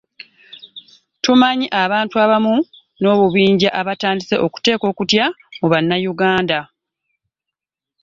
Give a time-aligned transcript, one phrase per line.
[1.23, 2.55] Tumanyi abantu abamu
[3.01, 5.25] n'obubinja abatandise okuteeka okutya
[5.59, 6.59] mu Bannayuganda